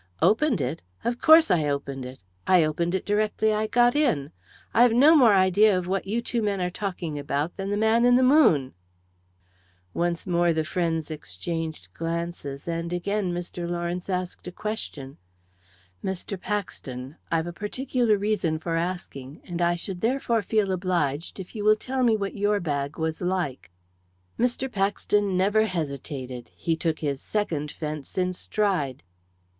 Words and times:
"Opened 0.19 0.61
it? 0.61 0.81
Of 1.03 1.21
course 1.21 1.51
I 1.51 1.67
opened 1.69 2.07
it! 2.07 2.21
I 2.47 2.63
opened 2.63 2.95
it 2.95 3.05
directly 3.05 3.53
I 3.53 3.67
got 3.67 3.95
in. 3.95 4.31
I've 4.73 4.93
no 4.93 5.15
more 5.15 5.35
idea 5.35 5.77
of 5.77 5.85
what 5.85 6.07
you 6.07 6.23
two 6.23 6.41
men 6.41 6.59
are 6.59 6.71
talking 6.71 7.19
about 7.19 7.55
than 7.55 7.69
the 7.69 7.77
man 7.77 8.03
in 8.03 8.15
the 8.15 8.23
moon." 8.23 8.73
Once 9.93 10.25
more 10.25 10.53
the 10.53 10.63
friends 10.63 11.11
exchanged 11.11 11.93
glances, 11.93 12.67
and 12.67 12.91
again 12.91 13.31
Mr. 13.31 13.69
Lawrence 13.69 14.09
asked 14.09 14.47
a 14.47 14.51
question. 14.51 15.17
"Mr. 16.03 16.35
Paxton, 16.41 17.17
I've 17.31 17.45
a 17.45 17.53
particular 17.53 18.17
reason 18.17 18.57
for 18.57 18.75
asking, 18.77 19.41
and 19.45 19.61
I 19.61 19.75
should 19.75 20.01
therefore 20.01 20.41
feel 20.41 20.71
obliged 20.71 21.39
if 21.39 21.53
you 21.55 21.63
will 21.63 21.75
tell 21.75 22.01
me 22.01 22.17
what 22.17 22.33
your 22.33 22.59
bag 22.59 22.97
was 22.97 23.21
like?" 23.21 23.69
Mr. 24.39 24.67
Paxton 24.71 25.37
never 25.37 25.67
hesitated 25.67 26.49
he 26.55 26.75
took 26.75 26.97
his 27.01 27.21
second 27.21 27.69
fence 27.69 28.17
in 28.17 28.29
his 28.29 28.39
stride. 28.39 29.03